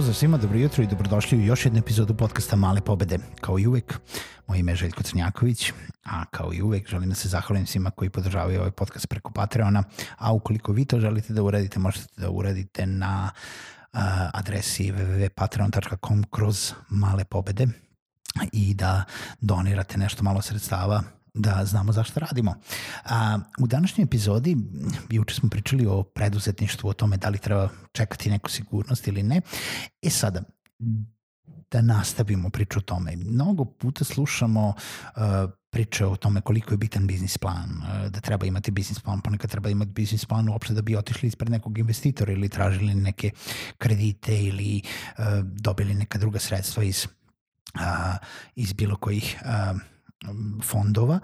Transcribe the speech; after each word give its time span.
Pozdrav 0.00 0.14
svima, 0.14 0.36
dobro 0.36 0.58
jutro 0.58 0.84
i 0.84 0.86
dobrodošli 0.86 1.38
u 1.38 1.44
još 1.44 1.64
jednu 1.64 1.78
epizodu 1.78 2.14
podcasta 2.14 2.56
Male 2.56 2.80
pobede. 2.80 3.18
Kao 3.40 3.58
i 3.58 3.66
uvek, 3.66 4.00
moje 4.46 4.60
ime 4.60 4.72
je 4.72 4.76
Željko 4.76 5.02
Crnjaković, 5.02 5.72
a 6.04 6.24
kao 6.24 6.54
i 6.54 6.62
uvek 6.62 6.88
želim 6.88 7.08
da 7.08 7.14
se 7.14 7.28
zahvalim 7.28 7.66
svima 7.66 7.90
koji 7.90 8.10
podržavaju 8.10 8.58
ovaj 8.58 8.70
podcast 8.70 9.06
preko 9.08 9.32
Patreona, 9.32 9.84
a 10.18 10.32
ukoliko 10.32 10.72
vi 10.72 10.84
to 10.84 11.00
želite 11.00 11.32
da 11.32 11.42
uradite, 11.42 11.78
možete 11.78 12.06
da 12.16 12.30
uradite 12.30 12.86
na 12.86 13.30
uh, 13.92 14.00
adresi 14.32 14.92
www.patreon.com 14.92 16.24
kroz 16.30 16.72
male 16.88 17.24
pobede 17.24 17.66
i 18.52 18.74
da 18.74 19.04
donirate 19.40 19.98
nešto 19.98 20.22
malo 20.22 20.42
sredstava 20.42 21.02
da 21.34 21.64
znamo 21.64 21.92
zašto 21.92 22.20
radimo. 22.20 22.54
A, 23.04 23.38
u 23.58 23.66
današnjoj 23.66 24.04
epizodi, 24.04 24.56
juče 25.10 25.34
smo 25.34 25.48
pričali 25.48 25.86
o 25.86 26.02
preduzetništvu, 26.02 26.88
o 26.88 26.92
tome 26.92 27.16
da 27.16 27.28
li 27.28 27.38
treba 27.38 27.68
čekati 27.92 28.30
neku 28.30 28.50
sigurnost 28.50 29.08
ili 29.08 29.22
ne. 29.22 29.40
E 30.02 30.10
sada, 30.10 30.42
da 31.70 31.80
nastavimo 31.80 32.50
priču 32.50 32.78
o 32.78 32.82
tome. 32.82 33.16
Mnogo 33.16 33.64
puta 33.64 34.04
slušamo 34.04 34.68
uh, 34.68 35.22
priče 35.70 36.06
o 36.06 36.16
tome 36.16 36.40
koliko 36.40 36.74
je 36.74 36.78
bitan 36.78 37.06
biznis 37.06 37.38
plan, 37.38 37.70
uh, 37.70 38.10
da 38.10 38.20
treba 38.20 38.46
imati 38.46 38.70
biznis 38.70 39.00
plan, 39.00 39.20
ponekad 39.20 39.50
treba 39.50 39.70
imati 39.70 39.90
biznis 39.90 40.26
plan 40.26 40.48
uopšte 40.48 40.74
da 40.74 40.82
bi 40.82 40.96
otišli 40.96 41.28
ispred 41.28 41.50
nekog 41.50 41.78
investitora 41.78 42.32
ili 42.32 42.48
tražili 42.48 42.94
neke 42.94 43.30
kredite 43.78 44.42
ili 44.42 44.82
uh, 45.18 45.24
dobili 45.42 45.94
neka 45.94 46.18
druga 46.18 46.38
sredstva 46.38 46.84
iz, 46.84 47.06
uh, 47.74 48.16
iz 48.54 48.72
bilo 48.72 48.96
kojih 48.96 49.36
uh, 49.44 49.80
fondova, 50.62 51.20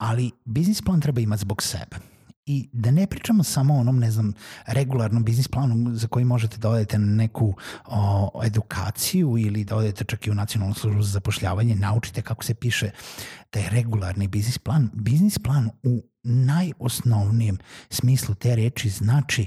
ali 0.00 0.30
biznis 0.44 0.82
plan 0.82 1.00
treba 1.00 1.20
imati 1.20 1.40
zbog 1.40 1.62
sebe. 1.62 1.96
I 2.46 2.68
da 2.72 2.90
ne 2.90 3.06
pričamo 3.06 3.42
samo 3.42 3.74
o 3.74 3.80
onom, 3.80 3.98
ne 3.98 4.10
znam, 4.10 4.32
regularnom 4.66 5.24
biznis 5.24 5.48
planu 5.48 5.94
za 5.94 6.08
koji 6.08 6.24
možete 6.24 6.56
da 6.56 6.70
odete 6.70 6.98
na 6.98 7.06
neku 7.06 7.54
o, 7.86 8.40
edukaciju 8.44 9.38
ili 9.38 9.64
da 9.64 9.76
odete 9.76 10.04
čak 10.04 10.26
i 10.26 10.30
u 10.30 10.34
nacionalnu 10.34 10.74
službu 10.74 11.02
za 11.02 11.12
zapošljavanje, 11.12 11.74
naučite 11.74 12.22
kako 12.22 12.44
se 12.44 12.54
piše 12.54 12.90
taj 13.50 13.68
regularni 13.70 14.28
biznis 14.28 14.58
plan. 14.58 14.90
Biznis 14.92 15.38
plan 15.38 15.70
u 15.82 16.02
najosnovnijem 16.22 17.58
smislu 17.90 18.34
te 18.34 18.56
reči 18.56 18.88
znači 18.88 19.46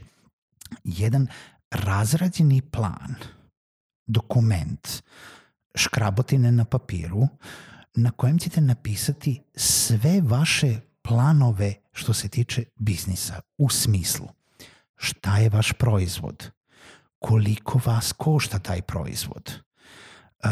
jedan 0.83 1.27
razrađeni 1.71 2.61
plan, 2.61 3.15
dokument, 4.07 4.87
škrabotine 5.75 6.51
na 6.51 6.65
papiru, 6.65 7.21
uh, 7.21 7.29
na 7.95 8.11
kojem 8.11 8.39
ćete 8.39 8.61
napisati 8.61 9.41
sve 9.55 10.21
vaše 10.21 10.79
planove 11.01 11.73
što 11.91 12.13
se 12.13 12.27
tiče 12.27 12.63
biznisa 12.75 13.41
u 13.57 13.69
smislu 13.69 14.27
šta 15.03 15.37
je 15.37 15.49
vaš 15.49 15.73
proizvod, 15.73 16.51
koliko 17.19 17.81
vas 17.85 18.11
košta 18.11 18.59
taj 18.59 18.81
proizvod, 18.81 19.51
uh, 19.53 20.49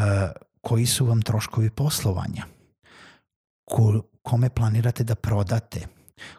koji 0.61 0.85
su 0.85 1.05
vam 1.05 1.21
troškovi 1.21 1.69
poslovanja, 1.69 2.45
ko, 3.65 4.03
kome 4.21 4.49
planirate 4.49 5.03
da 5.03 5.15
prodate, 5.15 5.87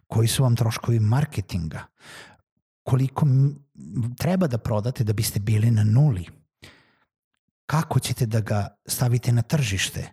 koji 0.07 0.29
su 0.29 0.43
vam 0.43 0.57
troškovi 0.57 1.01
marketinga, 1.01 1.87
koliko 2.83 3.27
treba 4.19 4.47
da 4.47 4.59
prodate 4.59 5.05
da 5.05 5.13
biste 5.13 5.41
bili 5.41 5.71
na 5.71 5.85
nuli, 5.85 6.27
kako 7.67 8.01
ćete 8.01 8.27
da 8.27 8.41
ga 8.41 8.69
stavite 8.87 9.33
na 9.33 9.43
tržište, 9.43 10.13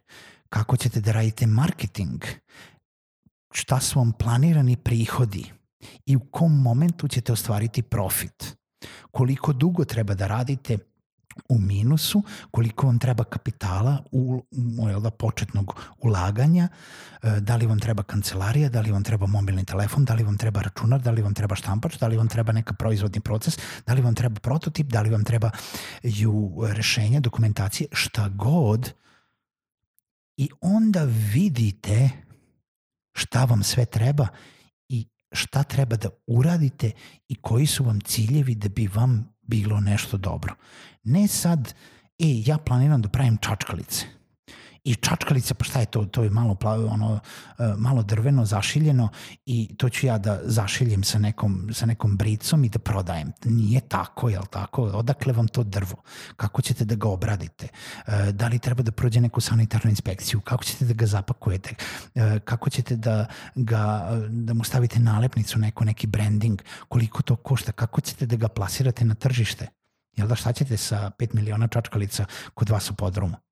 kako 0.49 0.77
ćete 0.77 1.01
da 1.01 1.11
radite 1.11 1.47
marketing, 1.47 2.23
šta 3.51 3.79
su 3.79 3.99
vam 3.99 4.11
planirani 4.11 4.75
prihodi? 4.75 5.51
I 6.05 6.15
u 6.15 6.19
kom 6.19 6.61
momentu 6.61 7.07
ćete 7.07 7.31
ostvariti 7.31 7.81
profit, 7.81 8.57
koliko 9.11 9.53
dugo 9.53 9.85
treba 9.85 10.13
da 10.13 10.27
radite 10.27 10.77
u 11.49 11.59
minusu, 11.59 12.23
koliko 12.51 12.87
vam 12.87 12.99
treba 12.99 13.23
kapitala 13.23 14.03
u, 14.11 14.43
u 14.79 14.99
da, 14.99 15.09
početnog 15.09 15.81
ulaganja, 15.99 16.67
e, 17.23 17.39
da 17.39 17.55
li 17.55 17.65
vam 17.65 17.79
treba 17.79 18.03
kancelarija, 18.03 18.69
da 18.69 18.81
li 18.81 18.91
vam 18.91 19.03
treba 19.03 19.27
mobilni 19.27 19.65
telefon, 19.65 20.05
da 20.05 20.13
li 20.13 20.23
vam 20.23 20.37
treba 20.37 20.61
računar, 20.61 21.01
da 21.01 21.11
li 21.11 21.21
vam 21.21 21.33
treba 21.33 21.55
štampač, 21.55 21.97
da 21.99 22.07
li 22.07 22.17
vam 22.17 22.27
treba 22.27 22.51
neka 22.51 22.73
proizvodni 22.73 23.21
proces, 23.21 23.59
da 23.87 23.93
li 23.93 24.01
vam 24.01 24.15
treba 24.15 24.39
prototip, 24.39 24.87
da 24.87 25.01
li 25.01 25.09
vam 25.09 25.23
treba 25.23 25.51
ju 26.03 26.51
rešenja, 26.67 27.19
dokumentacije, 27.19 27.87
šta 27.91 28.29
god 28.29 28.79
uh, 28.79 29.08
i 30.39 30.49
onda 30.61 31.03
vidite 31.33 32.09
šta 33.15 33.45
vam 33.45 33.63
sve 33.63 33.85
treba 33.85 34.27
i 34.89 35.05
šta 35.31 35.63
treba 35.63 35.95
da 35.95 36.09
uradite 36.27 36.91
i 37.27 37.35
koji 37.35 37.65
su 37.65 37.83
vam 37.83 38.01
ciljevi 38.01 38.55
da 38.55 38.69
bi 38.69 38.87
vam 38.87 39.33
bilo 39.41 39.79
nešto 39.79 40.17
dobro. 40.17 40.55
Ne 41.03 41.27
sad, 41.27 41.73
e, 42.19 42.25
ja 42.45 42.57
planiram 42.57 43.01
da 43.01 43.09
pravim 43.09 43.37
čačkalice 43.37 44.18
i 44.83 44.95
čačkalica, 44.95 45.53
pa 45.53 45.63
šta 45.63 45.79
je 45.79 45.85
to? 45.85 46.05
To 46.05 46.23
je 46.23 46.29
malo, 46.29 46.55
plavo, 46.55 46.87
ono, 46.87 47.19
e, 47.59 47.73
malo 47.77 48.03
drveno, 48.03 48.45
zašiljeno 48.45 49.09
i 49.45 49.75
to 49.77 49.89
ću 49.89 50.07
ja 50.07 50.17
da 50.17 50.39
zašiljem 50.43 51.03
sa 51.03 51.19
nekom, 51.19 51.69
sa 51.73 51.85
nekom 51.85 52.17
bricom 52.17 52.63
i 52.63 52.69
da 52.69 52.79
prodajem. 52.79 53.31
Nije 53.45 53.81
tako, 53.81 54.29
jel 54.29 54.43
tako? 54.49 54.83
Odakle 54.83 55.33
vam 55.33 55.47
to 55.47 55.63
drvo? 55.63 56.03
Kako 56.35 56.61
ćete 56.61 56.85
da 56.85 56.95
ga 56.95 57.09
obradite? 57.09 57.67
E, 58.07 58.31
da 58.31 58.47
li 58.47 58.59
treba 58.59 58.83
da 58.83 58.91
prođe 58.91 59.21
neku 59.21 59.41
sanitarnu 59.41 59.89
inspekciju? 59.89 60.41
Kako 60.41 60.63
ćete 60.63 60.85
da 60.85 60.93
ga 60.93 61.05
zapakujete? 61.05 61.75
E, 62.15 62.39
kako 62.39 62.69
ćete 62.69 62.95
da, 62.95 63.25
ga, 63.55 64.09
da 64.29 64.53
mu 64.53 64.63
stavite 64.63 64.99
nalepnicu, 64.99 65.59
neko, 65.59 65.85
neki 65.85 66.07
branding? 66.07 66.61
Koliko 66.87 67.21
to 67.21 67.35
košta? 67.35 67.71
Kako 67.71 68.01
ćete 68.01 68.25
da 68.25 68.35
ga 68.35 68.47
plasirate 68.47 69.05
na 69.05 69.15
tržište? 69.15 69.67
Jel 70.17 70.27
da 70.27 70.35
šta 70.35 70.53
ćete 70.53 70.77
sa 70.77 71.11
5 71.19 71.35
miliona 71.35 71.67
čačkalica 71.67 72.25
kod 72.53 72.69
vas 72.69 72.91
u 72.91 72.95
podrumu? 72.95 73.48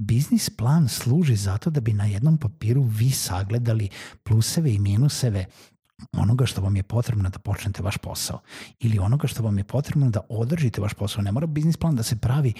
Biznis 0.00 0.50
plan 0.50 0.88
služi 0.88 1.36
zato 1.36 1.70
da 1.70 1.80
bi 1.80 1.92
na 1.92 2.04
jednom 2.04 2.38
papiru 2.38 2.82
vi 2.82 3.10
sagledali 3.10 3.88
pluseve 4.22 4.74
i 4.74 4.78
minuseve 4.78 5.44
onoga 6.12 6.46
što 6.46 6.60
vam 6.60 6.76
je 6.76 6.82
potrebno 6.82 7.28
da 7.28 7.38
počnete 7.38 7.82
vaš 7.82 7.96
posao 7.96 8.40
ili 8.78 8.98
onoga 8.98 9.26
što 9.26 9.42
vam 9.42 9.58
je 9.58 9.64
potrebno 9.64 10.10
da 10.10 10.20
održite 10.28 10.80
vaš 10.80 10.94
posao. 10.94 11.22
Ne 11.22 11.32
mora 11.32 11.46
biznis 11.46 11.76
plan 11.76 11.96
da 11.96 12.02
se 12.02 12.16
pravi 12.16 12.52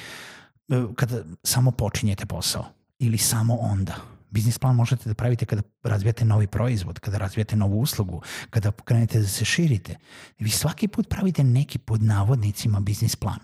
e, 0.68 0.84
kada 0.94 1.22
samo 1.42 1.70
počinjete 1.70 2.26
posao 2.26 2.64
ili 2.98 3.18
samo 3.18 3.54
onda. 3.54 3.96
Biznis 4.30 4.58
plan 4.58 4.76
možete 4.76 5.08
da 5.08 5.14
pravite 5.14 5.46
kada 5.46 5.62
razvijate 5.82 6.24
novi 6.24 6.46
proizvod, 6.46 6.98
kada 6.98 7.18
razvijate 7.18 7.56
novu 7.56 7.80
uslugu, 7.80 8.22
kada 8.50 8.72
krenete 8.72 9.20
da 9.20 9.26
se 9.26 9.44
širite. 9.44 9.96
Vi 10.38 10.50
svaki 10.50 10.88
put 10.88 11.08
pravite 11.08 11.44
neki 11.44 11.78
pod 11.78 12.02
navodnicima 12.02 12.80
biznis 12.80 13.16
plan. 13.16 13.38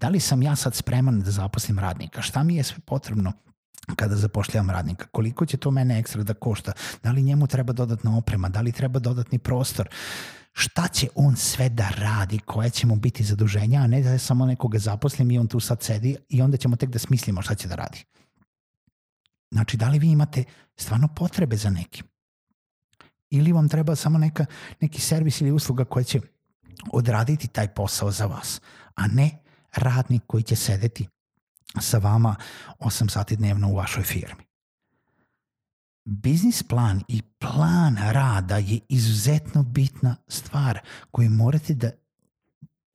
Da 0.00 0.08
li 0.08 0.20
sam 0.20 0.42
ja 0.42 0.56
sad 0.56 0.74
spreman 0.74 1.20
da 1.20 1.30
zaposlim 1.30 1.78
radnika? 1.78 2.22
Šta 2.22 2.42
mi 2.42 2.56
je 2.56 2.62
sve 2.62 2.78
potrebno 2.86 3.32
kada 3.96 4.16
zapošljavam 4.16 4.70
radnika, 4.70 5.06
koliko 5.06 5.46
će 5.46 5.56
to 5.56 5.70
mene 5.70 5.98
ekstra 5.98 6.22
da 6.22 6.34
košta, 6.34 6.72
da 7.02 7.10
li 7.10 7.22
njemu 7.22 7.46
treba 7.46 7.72
dodatna 7.72 8.16
oprema, 8.16 8.48
da 8.48 8.60
li 8.60 8.72
treba 8.72 8.98
dodatni 8.98 9.38
prostor, 9.38 9.88
šta 10.52 10.88
će 10.88 11.08
on 11.14 11.36
sve 11.36 11.68
da 11.68 11.88
radi, 11.88 12.38
koje 12.38 12.70
će 12.70 12.86
mu 12.86 12.96
biti 12.96 13.24
zaduženja, 13.24 13.80
a 13.80 13.86
ne 13.86 14.02
da 14.02 14.18
samo 14.18 14.46
nekoga 14.46 14.78
zaposlim 14.78 15.30
i 15.30 15.38
on 15.38 15.46
tu 15.46 15.60
sad 15.60 15.82
sedi 15.82 16.16
i 16.28 16.42
onda 16.42 16.56
ćemo 16.56 16.76
tek 16.76 16.90
da 16.90 16.98
smislimo 16.98 17.42
šta 17.42 17.54
će 17.54 17.68
da 17.68 17.74
radi. 17.74 18.04
Znači, 19.50 19.76
da 19.76 19.88
li 19.88 19.98
vi 19.98 20.10
imate 20.10 20.44
stvarno 20.76 21.08
potrebe 21.08 21.56
za 21.56 21.70
nekim? 21.70 22.04
Ili 23.30 23.52
vam 23.52 23.68
treba 23.68 23.96
samo 23.96 24.18
neka, 24.18 24.46
neki 24.80 25.00
servis 25.00 25.40
ili 25.40 25.52
usluga 25.52 25.84
koja 25.84 26.04
će 26.04 26.20
odraditi 26.92 27.48
taj 27.48 27.68
posao 27.74 28.10
za 28.10 28.26
vas, 28.26 28.60
a 28.94 29.06
ne 29.06 29.47
radnik 29.76 30.22
koji 30.26 30.42
će 30.42 30.56
sedeti 30.56 31.08
sa 31.80 31.98
vama 31.98 32.36
8 32.78 33.10
sati 33.10 33.36
dnevno 33.36 33.68
u 33.68 33.76
vašoj 33.76 34.02
firmi. 34.02 34.42
biznis 36.04 36.62
plan 36.62 37.02
i 37.08 37.22
plan 37.22 37.96
rada 37.96 38.56
je 38.56 38.80
izuzetno 38.88 39.62
bitna 39.62 40.16
stvar 40.28 40.80
koju 41.10 41.30
morate 41.30 41.74
da 41.74 41.90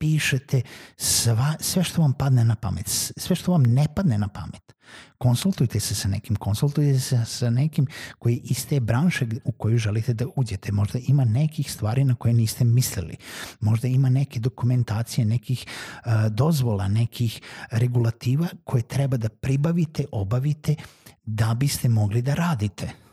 pišete 0.04 0.60
sva, 0.96 1.54
sve 1.60 1.84
što 1.84 2.02
vam 2.02 2.12
padne 2.12 2.44
na 2.44 2.54
pamet, 2.54 2.88
sve 3.16 3.36
što 3.36 3.52
vam 3.52 3.62
ne 3.62 3.86
padne 3.94 4.18
na 4.18 4.28
pamet. 4.28 4.74
Konsultujte 5.18 5.80
se 5.80 5.94
sa 5.94 6.08
nekim, 6.08 6.36
konsultujte 6.36 7.00
se 7.00 7.24
sa 7.24 7.50
nekim 7.50 7.86
koji 8.18 8.36
iz 8.44 8.66
te 8.66 8.80
branše 8.80 9.26
u 9.44 9.52
koju 9.52 9.78
želite 9.78 10.14
da 10.14 10.26
uđete. 10.36 10.72
Možda 10.72 10.98
ima 11.06 11.24
nekih 11.24 11.72
stvari 11.72 12.04
na 12.04 12.14
koje 12.14 12.34
niste 12.34 12.64
mislili. 12.64 13.16
Možda 13.60 13.88
ima 13.88 14.08
neke 14.08 14.40
dokumentacije, 14.40 15.24
nekih 15.24 15.66
uh, 15.66 16.12
dozvola, 16.30 16.88
nekih 16.88 17.40
regulativa 17.70 18.46
koje 18.64 18.82
treba 18.82 19.16
da 19.16 19.28
pribavite, 19.28 20.04
obavite 20.12 20.74
da 21.24 21.54
biste 21.54 21.88
mogli 21.88 22.22
da 22.22 22.34
radite. 22.34 23.03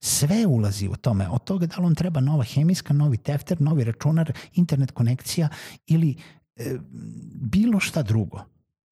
Sve 0.00 0.46
ulazi 0.46 0.88
u 0.88 0.96
tome. 0.96 1.28
Od 1.28 1.44
toga 1.44 1.66
da 1.66 1.76
li 1.76 1.82
vam 1.82 1.94
treba 1.94 2.20
nova 2.20 2.44
hemijska, 2.44 2.94
novi 2.94 3.16
tefter, 3.16 3.60
novi 3.60 3.84
računar, 3.84 4.32
internet 4.54 4.90
konekcija 4.90 5.48
ili 5.86 6.16
e, 6.56 6.76
bilo 7.34 7.80
šta 7.80 8.02
drugo. 8.02 8.40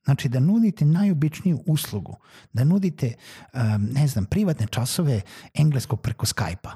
Znači 0.05 0.29
da 0.29 0.41
nudite 0.41 0.85
najobičniju 0.85 1.63
uslugu, 1.67 2.17
da 2.53 2.65
nudite, 2.65 3.15
um, 3.53 3.89
ne 3.93 4.09
znam, 4.09 4.25
privatne 4.25 4.67
časove 4.67 5.21
engleskog 5.55 6.01
preko 6.01 6.27
Skype-a. 6.27 6.71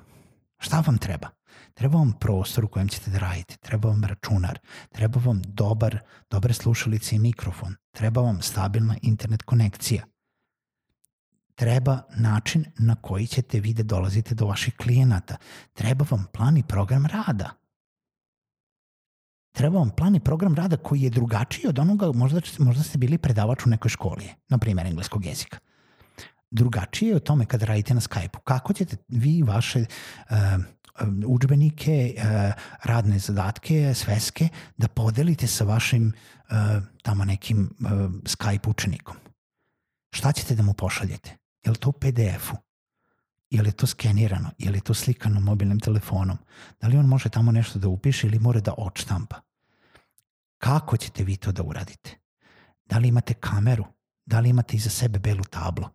Šta 0.59 0.81
vam 0.87 0.99
treba? 0.99 1.29
Treba 1.75 1.99
vam 1.99 2.13
prostor 2.21 2.65
u 2.65 2.69
kojem 2.69 2.89
ćete 2.89 3.11
da 3.11 3.19
radite, 3.19 3.57
treba 3.57 3.89
vam 3.89 4.05
računar, 4.05 4.59
treba 4.93 5.21
vam 5.25 5.43
dobar, 5.47 5.99
dobre 6.31 6.53
slušalice 6.53 7.17
i 7.17 7.19
mikrofon, 7.19 7.75
treba 7.91 8.21
vam 8.21 8.43
stabilna 8.43 8.97
internet 9.03 9.43
konekcija– 9.43 10.05
treba 11.58 12.02
način 12.16 12.64
na 12.78 12.94
koji 12.94 13.26
ćete 13.26 13.60
vi 13.60 13.72
da 13.75 13.82
dolazite 13.82 14.34
do 14.34 14.46
vaših 14.46 14.76
klijenata. 14.76 15.37
Treba 15.75 16.05
vam 16.10 16.26
plan 16.32 16.56
i 16.56 16.62
program 16.62 17.06
rada. 17.06 17.50
Treba 19.52 19.78
vam 19.78 19.90
plan 19.90 20.14
i 20.14 20.20
program 20.20 20.55
rada 20.55 20.76
koji 20.76 21.00
je 21.00 21.10
drugačiji 21.10 21.69
od 21.69 21.78
onoga, 21.78 22.12
možda, 22.14 22.40
možda 22.58 22.82
ste 22.82 22.99
bili 22.99 23.19
predavač 23.19 23.66
u 23.66 23.70
nekoj 23.70 23.88
školi, 23.88 24.28
na 24.49 24.58
primjer 24.58 24.87
engleskog 24.87 25.26
jezika. 25.26 25.58
Drugačije 26.50 27.08
je 27.08 27.16
o 27.16 27.20
tome 27.20 27.46
kada 27.46 27.66
radite 27.66 27.94
na 27.94 28.00
Skype-u. 28.00 28.40
Kako 28.40 28.72
ćete 28.72 28.96
vi 29.08 29.43
vaše 29.43 29.81
uh, 29.81 30.37
učbenike, 31.26 32.14
uh, 32.16 32.22
radne 32.84 33.19
zadatke, 33.19 33.94
sveske 33.94 34.49
da 34.76 34.88
podelite 34.88 35.46
sa 35.46 35.64
vašim 35.64 36.12
tamo 37.02 37.25
nekim 37.25 37.70
Skype 38.25 38.70
učenikom? 38.70 39.16
Šta 40.14 40.32
ćete 40.32 40.55
da 40.55 40.62
mu 40.62 40.72
pošaljete? 40.72 41.38
Je 41.64 41.70
li 41.70 41.76
to 41.76 41.88
u 41.88 41.93
PDF-u? 41.93 42.56
Je 43.50 43.62
li 43.62 43.72
to 43.72 43.87
skenirano? 43.87 44.50
Je 44.58 44.70
li 44.70 44.81
to 44.81 44.94
slikano 44.94 45.40
mobilnim 45.40 45.81
telefonom? 45.81 46.38
Da 46.81 46.88
li 46.88 46.96
on 46.96 47.06
može 47.06 47.28
tamo 47.28 47.52
nešto 47.52 47.78
da 47.78 47.88
upiše 47.88 48.26
ili 48.26 48.38
mora 48.38 48.60
da 48.60 48.75
odštampa? 48.78 49.40
Kako 50.58 50.96
ćete 50.96 51.25
vi 51.25 51.37
to 51.37 51.52
da 51.52 51.62
uradite? 51.62 52.19
Da 52.87 52.99
li 52.99 53.08
imate 53.08 53.34
kameru? 53.34 53.84
Da 54.26 54.40
li 54.40 54.49
imate 54.49 54.76
iza 54.76 54.90
sebe 54.90 55.19
belu 55.19 55.44
tablu? 55.44 55.88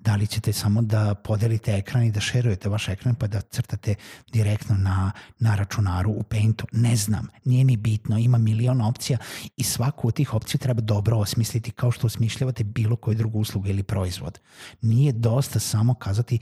Da 0.00 0.16
li 0.16 0.26
ćete 0.26 0.52
samo 0.52 0.82
da 0.82 1.14
podelite 1.14 1.72
ekran 1.72 2.04
i 2.04 2.12
da 2.12 2.20
šerujete 2.20 2.68
vaš 2.68 2.88
ekran 2.88 3.14
pa 3.14 3.26
da 3.26 3.40
crtate 3.40 3.94
direktno 4.32 4.76
na, 4.76 5.12
na 5.38 5.54
računaru 5.54 6.10
u 6.10 6.22
Paintu? 6.22 6.66
Ne 6.72 6.96
znam, 6.96 7.28
nije 7.44 7.64
ni 7.64 7.76
bitno, 7.76 8.18
ima 8.18 8.38
milion 8.38 8.80
opcija 8.80 9.18
i 9.56 9.64
svaku 9.64 10.08
od 10.08 10.14
tih 10.14 10.34
opcija 10.34 10.58
treba 10.58 10.80
dobro 10.80 11.16
osmisliti 11.16 11.70
kao 11.70 11.90
što 11.90 12.06
osmišljavate 12.06 12.64
bilo 12.64 12.96
koju 12.96 13.14
drugu 13.14 13.38
uslugu 13.38 13.68
ili 13.68 13.82
proizvod. 13.82 14.38
Nije 14.82 15.12
dosta 15.12 15.58
samo 15.58 15.94
kazati 15.94 16.38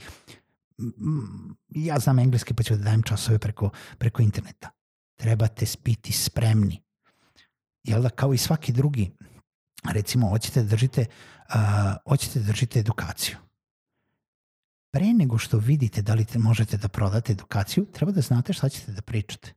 ja 1.69 1.99
znam 1.99 2.19
engleski 2.19 2.53
pa 2.53 2.63
ću 2.63 2.75
da 2.75 2.83
dajem 2.83 3.03
časove 3.03 3.39
preko, 3.39 3.69
preko 3.97 4.21
interneta. 4.21 4.69
Trebate 5.15 5.65
biti 5.83 6.11
spremni. 6.11 6.83
Jel 7.83 8.01
da, 8.01 8.09
kao 8.09 8.33
i 8.33 8.37
svaki 8.37 8.71
drugi, 8.71 9.11
recimo, 9.93 10.29
hoćete 10.29 10.63
da 10.63 10.69
držite, 10.69 11.05
uh, 11.49 11.55
hoćete 12.09 12.39
da 12.39 12.45
držite 12.45 12.79
edukaciju 12.79 13.37
pre 14.91 15.13
nego 15.13 15.37
što 15.37 15.57
vidite 15.57 16.01
da 16.01 16.13
li 16.13 16.25
te 16.25 16.39
možete 16.39 16.77
da 16.77 16.87
prodate 16.87 17.31
edukaciju, 17.31 17.85
treba 17.85 18.11
da 18.11 18.21
znate 18.21 18.53
šta 18.53 18.69
ćete 18.69 18.91
da 18.91 19.01
pričate. 19.01 19.53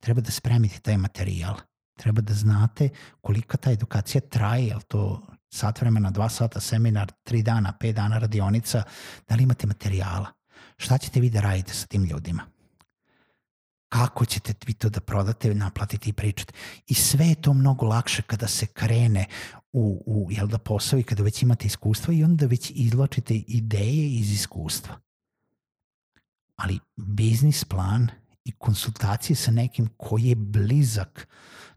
Treba 0.00 0.20
da 0.20 0.30
spremite 0.30 0.80
taj 0.80 0.96
materijal. 0.96 1.54
Treba 1.96 2.20
da 2.20 2.34
znate 2.34 2.88
kolika 3.20 3.56
ta 3.56 3.72
edukacija 3.72 4.20
traje, 4.20 4.66
je 4.66 4.76
to 4.88 5.26
sat 5.50 5.80
vremena, 5.80 6.10
dva 6.10 6.28
sata 6.28 6.60
seminar, 6.60 7.12
tri 7.22 7.42
dana, 7.42 7.72
pet 7.80 7.96
dana 7.96 8.18
radionica, 8.18 8.82
da 9.28 9.34
li 9.34 9.42
imate 9.42 9.66
materijala. 9.66 10.32
Šta 10.76 10.98
ćete 10.98 11.20
vi 11.20 11.30
da 11.30 11.40
radite 11.40 11.74
sa 11.74 11.86
tim 11.86 12.04
ljudima? 12.04 12.42
Kako 13.92 14.24
ćete 14.24 14.54
vi 14.66 14.72
to 14.74 14.88
da 14.88 15.00
prodate, 15.00 15.54
naplatite 15.54 16.10
i 16.10 16.12
pričate. 16.12 16.52
I 16.86 16.94
sve 16.94 17.26
je 17.26 17.42
to 17.42 17.52
mnogo 17.54 17.86
lakše 17.86 18.22
kada 18.22 18.48
se 18.48 18.66
krene 18.66 19.26
u, 19.72 20.02
u 20.06 20.28
jel 20.32 20.46
da, 20.46 20.58
posao 20.58 20.98
i 20.98 21.02
kada 21.02 21.22
već 21.22 21.42
imate 21.42 21.66
iskustva 21.66 22.14
i 22.14 22.24
onda 22.24 22.46
već 22.46 22.72
izlačite 22.74 23.34
ideje 23.34 24.08
iz 24.14 24.32
iskustva. 24.32 24.96
Ali 26.56 26.78
biznis 26.96 27.64
plan 27.64 28.08
i 28.44 28.52
konsultacije 28.52 29.36
sa 29.36 29.50
nekim 29.50 29.88
koji 29.96 30.24
je 30.24 30.34
blizak 30.34 31.28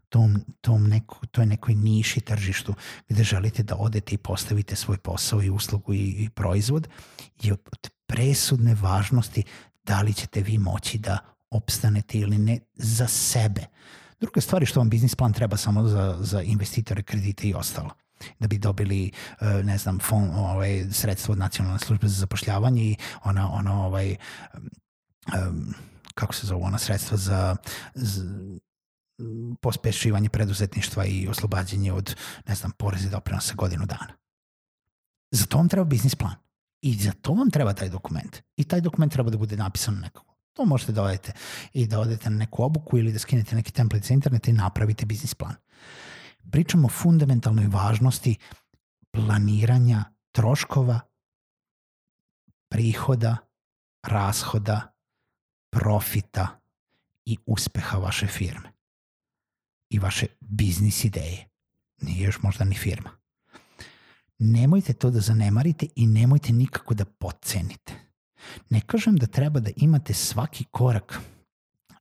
tom, 0.08 0.40
tom 0.60 0.88
neko, 0.88 1.26
toj 1.26 1.46
nekoj 1.46 1.74
niši 1.74 2.20
tržištu 2.20 2.74
gde 3.08 3.24
želite 3.24 3.62
da 3.62 3.76
odete 3.76 4.14
i 4.14 4.18
postavite 4.18 4.76
svoj 4.76 4.98
posao 4.98 5.42
i 5.42 5.50
uslugu 5.50 5.94
i, 5.94 5.98
i 5.98 6.30
proizvod 6.30 6.88
je 7.42 7.52
od 7.52 7.90
presudne 8.06 8.74
važnosti 8.74 9.42
da 9.84 10.02
li 10.02 10.14
ćete 10.14 10.40
vi 10.40 10.58
moći 10.58 10.98
da 10.98 11.35
opstanete 11.56 12.18
ili 12.18 12.38
ne 12.38 12.58
za 12.74 13.06
sebe. 13.06 13.66
Druga 14.20 14.40
stvar 14.40 14.62
je 14.62 14.66
što 14.66 14.80
vam 14.80 14.90
biznis 14.90 15.14
plan 15.14 15.32
treba 15.32 15.56
samo 15.56 15.88
za, 15.88 16.16
za 16.20 16.42
investitore, 16.42 17.02
kredite 17.02 17.48
i 17.48 17.54
ostalo 17.54 17.90
da 18.38 18.48
bi 18.48 18.58
dobili 18.58 19.10
e, 19.40 19.46
ne 19.62 19.78
znam 19.78 19.98
fond, 19.98 20.30
ovaj 20.34 20.84
sredstvo 20.92 21.32
od 21.32 21.38
nacionalne 21.38 21.78
službe 21.78 22.08
za 22.08 22.20
zapošljavanje 22.20 22.82
i 22.82 22.96
ona 23.24 23.52
ona 23.52 23.86
ovaj 23.86 24.16
um, 25.48 25.74
kako 26.14 26.34
se 26.34 26.46
zove 26.46 26.64
ona 26.64 26.78
sredstva 26.78 27.16
za, 27.16 27.56
za 27.94 28.22
pospešivanje 29.60 30.28
preduzetništva 30.28 31.04
i 31.04 31.28
oslobađanje 31.28 31.92
od 31.92 32.16
ne 32.46 32.54
znam 32.54 32.72
poreza 32.72 33.08
i 33.08 33.10
doprinosa 33.10 33.54
godinu 33.54 33.86
dana. 33.86 34.12
Za 35.30 35.46
to 35.46 35.56
vam 35.56 35.68
treba 35.68 35.84
biznis 35.84 36.14
plan. 36.14 36.34
I 36.80 36.94
za 36.94 37.12
to 37.12 37.32
vam 37.32 37.50
treba 37.50 37.72
taj 37.72 37.88
dokument. 37.88 38.42
I 38.56 38.64
taj 38.64 38.80
dokument 38.80 39.12
treba 39.12 39.30
da 39.30 39.38
bude 39.38 39.56
napisan 39.56 39.94
nekako 39.94 40.35
To 40.56 40.64
možete 40.64 40.92
da 40.92 41.02
odete 41.02 41.32
i 41.72 41.86
da 41.86 42.00
odete 42.00 42.30
na 42.30 42.36
neku 42.36 42.64
obuku 42.64 42.98
ili 42.98 43.12
da 43.12 43.18
skinete 43.18 43.56
neki 43.56 43.72
template 43.72 44.06
sa 44.06 44.14
interneta 44.14 44.50
i 44.50 44.54
napravite 44.54 45.06
biznis 45.06 45.34
plan. 45.34 45.54
Pričamo 46.50 46.86
o 46.86 46.90
fundamentalnoj 46.90 47.66
važnosti 47.66 48.36
planiranja 49.10 50.04
troškova, 50.32 51.00
prihoda, 52.68 53.36
rashoda, 54.02 54.94
profita 55.70 56.60
i 57.24 57.38
uspeha 57.46 57.98
vaše 57.98 58.26
firme 58.26 58.72
i 59.90 59.98
vaše 59.98 60.26
biznis 60.40 61.04
ideje. 61.04 61.48
Nije 62.00 62.24
još 62.24 62.42
možda 62.42 62.64
ni 62.64 62.74
firma. 62.74 63.10
Nemojte 64.38 64.92
to 64.92 65.10
da 65.10 65.20
zanemarite 65.20 65.86
i 65.96 66.06
nemojte 66.06 66.52
nikako 66.52 66.94
da 66.94 67.04
podcenite. 67.04 68.05
Ne 68.70 68.80
kažem 68.80 69.16
da 69.16 69.26
treba 69.26 69.60
da 69.60 69.70
imate 69.76 70.14
svaki 70.14 70.64
korak 70.64 71.20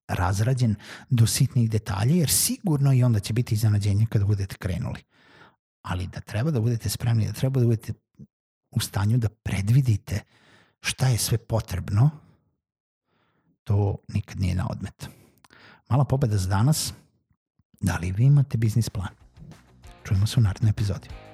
razrađen 0.08 0.76
do 1.10 1.28
sitnih 1.28 1.70
detalja, 1.70 2.16
jer 2.16 2.30
sigurno 2.30 2.94
i 2.94 3.04
onda 3.04 3.20
će 3.20 3.34
biti 3.34 3.56
iznenađenje 3.56 4.06
kada 4.10 4.26
budete 4.26 4.56
krenuli. 4.56 5.04
Ali 5.82 6.08
da 6.08 6.20
treba 6.20 6.52
da 6.52 6.62
budete 6.62 6.90
spremni, 6.90 7.28
da 7.28 7.34
treba 7.34 7.60
da 7.60 7.66
budete 7.66 7.94
u 8.72 8.80
stanju 8.80 9.18
da 9.18 9.30
predvidite 9.30 10.20
šta 10.82 11.08
je 11.08 11.18
sve 11.18 11.38
potrebno, 11.38 12.10
to 13.64 13.98
nikad 14.08 14.40
nije 14.40 14.56
na 14.56 14.68
odmet. 14.70 15.10
Mala 15.90 16.06
pobeda 16.06 16.38
za 16.38 16.50
danas. 16.50 16.94
Da 17.82 17.98
li 17.98 18.12
vi 18.12 18.26
imate 18.26 18.58
biznis 18.58 18.90
plan? 18.90 19.14
Čujemo 20.04 20.28
se 20.28 20.40
u 20.40 20.44
narednoj 20.44 20.70
epizodi. 20.70 21.25